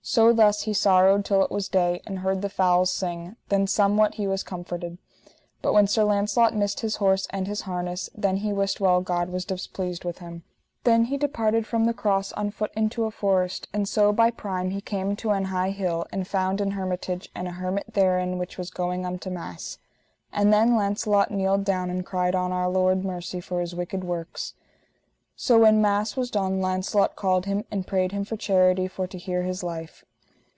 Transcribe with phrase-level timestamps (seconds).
[0.00, 4.14] So thus he sorrowed till it was day, and heard the fowls sing: then somewhat
[4.14, 4.96] he was comforted.
[5.60, 9.28] But when Sir Launcelot missed his horse and his harness then he wist well God
[9.28, 10.44] was displeased with him.
[10.84, 14.70] Then he departed from the cross on foot into a forest; and so by prime
[14.70, 18.56] he came to an high hill, and found an hermitage and a hermit therein which
[18.56, 19.76] was going unto mass.
[20.32, 24.54] And then Launcelot kneeled down and cried on Our Lord mercy for his wicked works.
[25.40, 29.16] So when mass was done Launcelot called him, and prayed him for charity for to
[29.18, 30.04] hear his life.